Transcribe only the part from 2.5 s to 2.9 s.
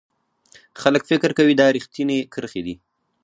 دي.